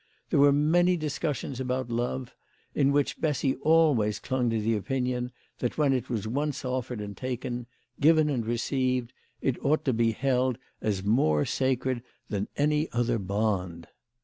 There 0.31 0.39
were 0.39 0.51
many 0.51 0.97
discussions 0.97 1.59
about 1.59 1.91
love, 1.91 2.33
in 2.73 2.91
which 2.91 3.21
Bessy 3.21 3.53
always 3.57 4.17
clung 4.17 4.49
to 4.49 4.59
the 4.59 4.75
opinion 4.75 5.31
that 5.59 5.77
when 5.77 5.93
it 5.93 6.09
was 6.09 6.27
once 6.27 6.65
offered 6.65 6.99
and 6.99 7.15
taken, 7.15 7.67
given 7.99 8.27
and 8.27 8.43
received, 8.43 9.13
it 9.41 9.63
ought 9.63 9.85
to 9.85 9.93
be 9.93 10.13
held 10.13 10.57
as 10.81 11.03
more 11.03 11.45
sacred 11.45 12.01
than 12.29 12.47
any 12.57 12.89
other 12.91 13.19
bond. 13.19 13.89